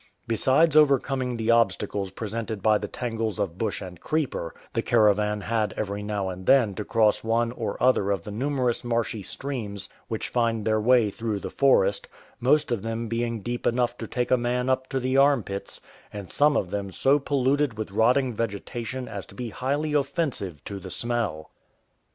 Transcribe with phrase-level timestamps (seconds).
[0.27, 5.73] Besides overcoming the obstacles presented by the tangles of bush and creeper, the caravan had
[5.77, 10.27] every now and then to cross one or other of the numerous marshy streams which
[10.27, 12.07] find their way through the forest,
[12.39, 15.79] most of them being deep enough to take a man up to the armpits,
[16.11, 20.79] and some of them so polluted with rotting vegetation as to be highly offensive to
[20.79, 21.51] the smell.